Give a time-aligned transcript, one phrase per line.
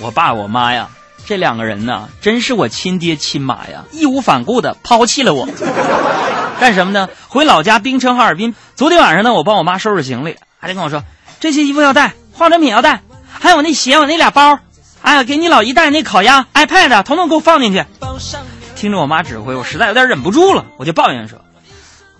[0.00, 0.90] 我爸我妈呀，
[1.26, 5.48] 这两个人呢，真是我亲爹亲妈呀，义无反顾的抛弃了我。
[6.60, 7.08] 干什么呢？
[7.28, 8.54] 回老家冰城哈尔滨。
[8.74, 11.04] 昨天晚上呢，我帮我妈收拾行李，还得跟我说
[11.40, 14.58] 这些衣服要带，化妆品要带，还有那鞋，我那俩包，
[15.02, 17.84] 哎呀，给你老姨带那烤鸭、iPad，统统给我放进去。
[18.76, 21.40] 听着我妈指挥，我实在有点忍不住了，我就抱怨说：“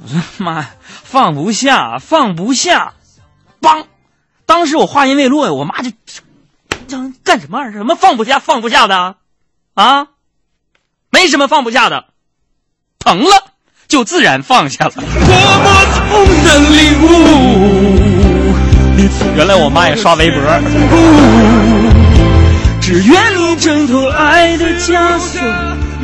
[0.03, 0.67] 我说妈，
[1.03, 2.93] 放不下，放不下。”
[3.61, 3.85] 梆！
[4.47, 5.91] 当时我话音未落呀，我妈就
[6.87, 7.79] 这干什么玩意儿？
[7.79, 9.17] 什么放不下，放不下的
[9.75, 10.07] 啊？
[11.11, 12.07] 没什么放不下的，
[12.99, 13.53] 疼了。
[13.87, 14.93] 就自然放下了。
[19.37, 20.41] 原来我妈也刷微博。
[22.81, 25.39] 只愿你挣脱爱的枷锁。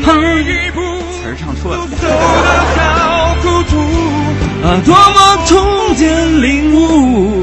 [0.05, 0.11] 词
[1.27, 1.83] 儿唱错了。
[4.63, 6.03] 啊，多么痛的
[6.41, 7.40] 领悟！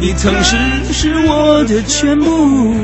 [0.00, 0.56] 你曾是
[0.94, 2.74] 是我的全部。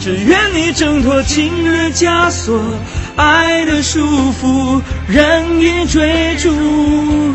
[0.00, 2.58] 只愿你挣脱情的枷锁。
[3.16, 4.00] 爱的束
[4.32, 7.34] 缚，任意追逐，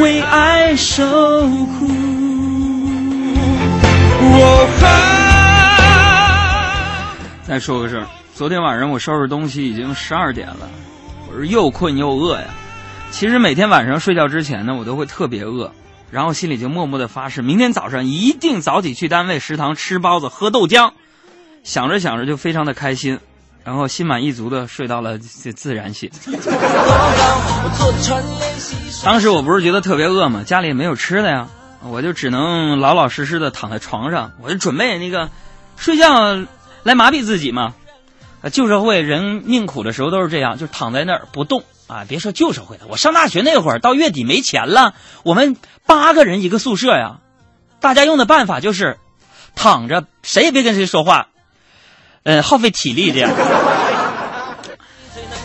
[0.00, 1.88] 为爱受苦。
[7.44, 10.68] 再说个事儿，昨天晚上我收拾东西已经十二点了，
[11.30, 12.46] 我是又困又饿呀。
[13.12, 15.70] 其实每天晚上睡觉之前呢，我都会特别饿，
[16.16, 20.92] 然后心里就默默的发誓，明天早上一定早起去单位食堂吃包子喝豆浆。
[21.62, 23.20] 想着想着就非常的开心。
[23.62, 26.10] 然后心满意足的睡到了自然醒。
[29.04, 30.42] 当时我不是觉得特别饿吗？
[30.42, 31.48] 家里也没有吃的呀，
[31.82, 35.28] 我就只能老老实实的躺在床上，我就准备那个
[35.76, 36.34] 睡觉
[36.82, 37.74] 来麻痹自己嘛。
[38.50, 42.04] 旧社会人命苦的时候都是这样，就躺在那儿不动啊。
[42.08, 45.56] 别说旧社会了，我上大学那会儿到月底没钱了，我们
[45.86, 47.18] 八个人一个宿舍呀，
[47.80, 48.98] 大家用的办法就是
[49.54, 51.28] 躺着，谁也别跟谁说话。
[52.24, 53.30] 嗯，耗费体力这样。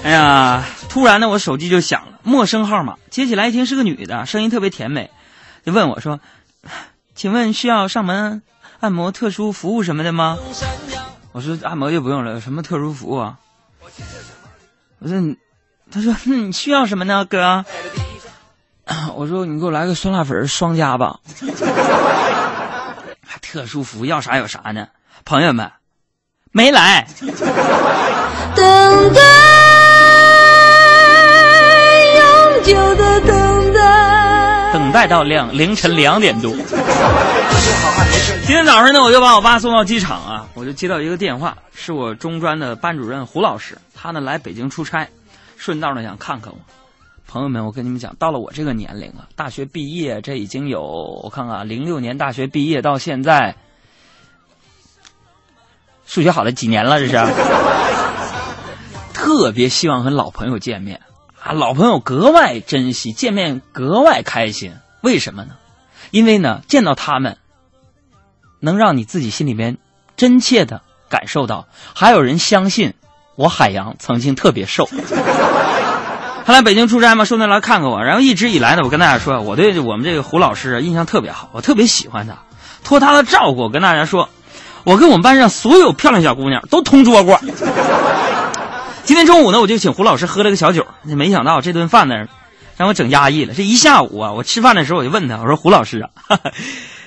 [0.03, 5.12] 哎呀，突然呢，我手机就响了，陌生号码，接起来一听是个女的，声音特别甜美，
[5.63, 6.19] 就问我说
[7.13, 8.41] ：“请问需要上门
[8.80, 10.40] 按摩、特殊服务什么的吗？”
[11.34, 13.38] 我说：“按摩就不用了，有什么特殊服务啊？”
[14.97, 15.16] 我说
[15.91, 17.66] ：“他说你需要什么呢，哥？”
[19.16, 21.19] 我说：“你给我来个酸辣粉双加吧。
[23.25, 24.88] ”还特殊服务要啥有啥呢，
[25.24, 25.72] 朋友们。
[26.51, 27.07] 没来。
[28.53, 29.22] 等待，
[32.18, 36.51] 永久的等待，等待到两凌晨两点多。
[38.46, 45.07] 今天早上呢，我就把我爸送到机场啊，我就接到一个电话，是我中专的班主任胡老师，他呢来北京出差，
[45.61, 46.57] 顺道呢想看看我。
[47.27, 53.55] 朋友们，我跟你们讲，到了我这个年龄啊，大学毕业这已经有我看看，零六年大学毕业到现在。
[56.07, 57.00] 数学好了几年了？
[57.00, 57.33] 这是，
[59.13, 61.00] 特别希望和老朋友见面
[61.39, 61.51] 啊！
[61.51, 64.73] 老朋友格外珍惜，见面格外开心。
[65.01, 65.57] 为什么呢？
[66.09, 67.38] 因为呢，见到他们，
[68.59, 69.77] 能让你自己心里面
[70.17, 72.95] 真切的感受到，还有人相信
[73.41, 74.88] 我海洋曾经特别瘦。
[76.46, 78.03] 他来北京出差嘛，顺便来看看我。
[78.03, 82.38] 然后一直以来呢，我跟大家说，我对我们这个胡老师印象特别好，我特别喜欢他，
[82.84, 84.30] 托他的照顾，我跟大家说。
[84.84, 87.40] 我跟我们班上所有漂亮小姑娘都同桌过。
[89.03, 90.88] 今天中午呢，我就请胡老师喝了个小酒。
[91.03, 92.25] 没想到这顿饭呢，
[92.78, 93.53] 让我整压抑了。
[93.53, 96.09] 这一下午啊，我吃饭的时候我就问他，我说：“胡老师啊，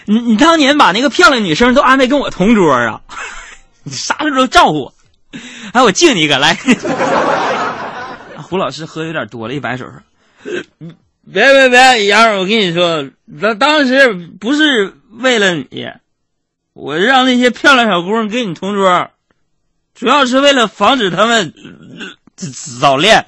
[0.06, 3.00] 你你当年把那个漂亮女生都安排跟我同桌啊？
[3.82, 4.94] 你啥时候都照顾我？
[5.72, 6.58] 哎，我敬你一个来。
[8.42, 10.00] ”胡老师喝有点多了，一摆手说
[11.32, 13.08] ：“别别别，杨，我跟你说，
[13.40, 15.88] 当当时不是为了你。”
[16.74, 19.08] 我让那些漂亮小姑娘跟你同桌，
[19.94, 21.54] 主要是为了防止他们
[22.80, 23.24] 早恋。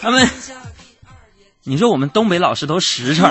[0.00, 0.26] 他们，
[1.64, 3.30] 你说我们东北老师都实诚。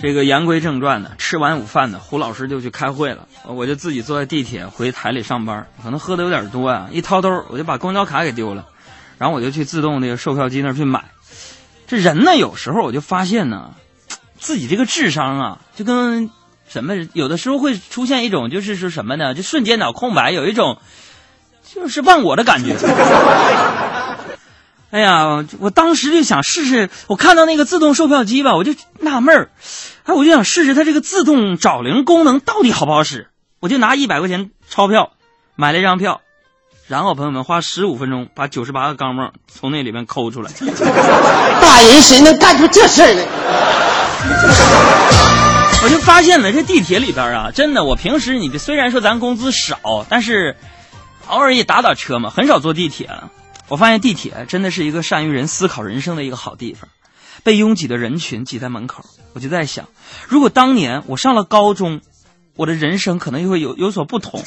[0.00, 5.66] 这个言归正传呢，吃完午饭呢，胡老师就去开会了，我就自己坐在地铁回台里上班。
[5.82, 8.66] 可能喝的有点多啊，一掏兜我就把公交卡给丢了，
[9.18, 11.04] 然后我就去自动那个售票机那儿去买。
[11.86, 13.72] 这人呢，有时候我就发现呢。
[14.38, 16.30] 自己这个智商啊，就跟
[16.68, 19.32] 什么有的时候会出现一种就是说什么呢？
[19.32, 20.78] 就瞬间脑空白，有一种
[21.64, 22.76] 就是忘我的感觉。
[24.90, 29.50] 哎呀，我当时就想试试，我看到那个自动售票机吧，我就纳闷儿，
[30.04, 33.28] 哎，我就想试试它这个自动找零功能到底好不好使。
[33.58, 35.12] 我就拿一百块钱钞票
[35.54, 36.20] 买了一张票，
[36.86, 40.52] 然后朋友们花十五分钟把九十八个钢镚从那里面抠出来。
[41.60, 43.24] 大人谁能干出这事儿来？
[45.82, 50.56] 我就发现了，这地铁里边啊，真的，我平时你虽然说咱工资少，但是
[51.26, 53.10] 偶尔也打打车嘛，很少坐地铁。
[53.68, 56.88] 我发现地铁真的是一个善于人思考人生的一个好地方。
[57.42, 59.88] 被拥挤的人群挤在门口，我就在想，
[60.26, 62.00] 如果当年我上了高中，
[62.56, 64.42] 我的人生可能又会有有所不同。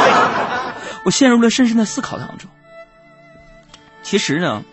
[1.04, 2.48] 我陷入了深深的思考当中。
[4.02, 4.64] 其实呢，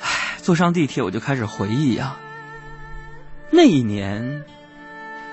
[0.00, 2.16] 唉，坐上地铁我就开始回忆呀。
[3.50, 4.42] 那一年，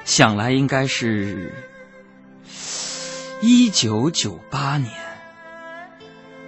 [0.06, 1.54] 想来应该是
[3.42, 5.07] 一九九八年。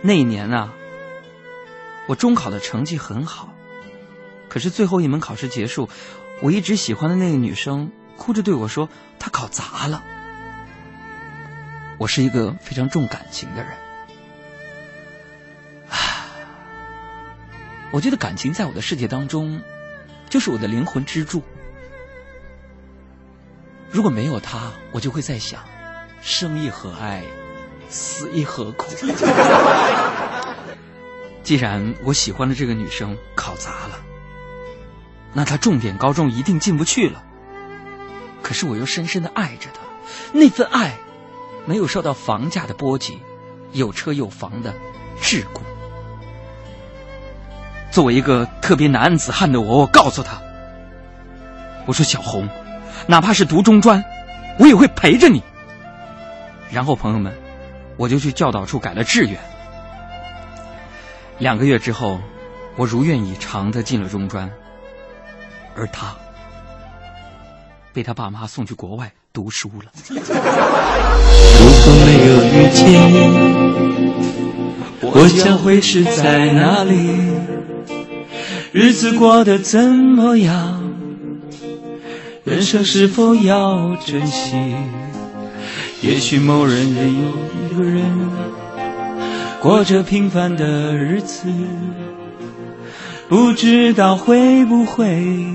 [0.02, 0.74] 那一年啊，
[2.08, 3.54] 我中考的成绩很好，
[4.48, 5.90] 可是最后一门考试结束，
[6.42, 10.02] 我一直喜欢的那个女生哭着对我说：“她考砸了。”
[12.00, 13.74] 我是一个非常重感情的人，
[17.92, 19.62] 我觉得感情在我的世界当中，
[20.30, 21.44] 就是我的灵魂支柱。
[23.92, 25.62] 如果没有他，我就会在想，
[26.22, 27.24] 生亦何爱，
[27.90, 28.86] 死亦何苦。
[31.44, 34.00] 既然我喜欢的这个女生考砸了，
[35.34, 37.24] 那她重点高中一定进不去了。
[38.44, 39.82] 可是我又深深的爱着她，
[40.32, 40.98] 那份爱
[41.66, 43.20] 没有受到房价的波及，
[43.72, 44.74] 有车有房的
[45.22, 45.62] 桎梏。
[47.92, 50.40] 作为一个特别男子汉的我，我告诉她，
[51.88, 52.48] 我说小红。
[53.08, 54.04] 哪怕是读中专，
[54.60, 55.42] 我也会陪着你。
[56.70, 57.36] 然后朋友们，
[58.00, 59.38] 我就去教导处改了志愿。
[61.38, 62.18] 两个月之后，
[62.78, 64.50] 我如愿以偿的进了中专，
[65.76, 66.16] 而他
[67.92, 69.92] 被他爸妈送去国外读书了。
[70.08, 73.18] 如果没有遇见你，
[75.02, 76.94] 我将会是在哪里？
[78.72, 80.90] 日子过得怎么样？
[82.46, 84.74] 人生是否要珍惜？
[86.02, 87.12] 也许某人也有
[87.54, 88.04] 一个人
[89.62, 91.50] 过着平凡的日子，
[93.28, 95.46] 不知道会不会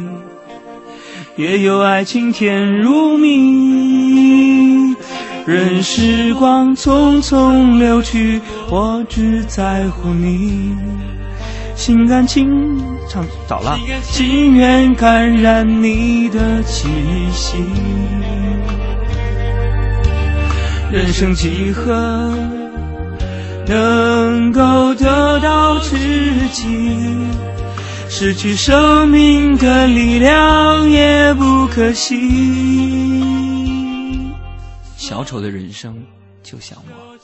[1.36, 4.94] 也有爱情甜如蜜。
[5.46, 8.40] 任时光匆匆流去，
[8.70, 10.76] 我只在乎你。
[11.74, 16.88] 心甘情唱早了，情愿感染你的气
[17.32, 17.56] 息。
[20.94, 21.92] 人生几何
[23.66, 25.96] 能够得到知
[26.52, 26.96] 己？
[28.08, 33.20] 失去生命的力量也不可惜。
[34.96, 36.00] 小丑的人生
[36.44, 37.04] 就像我。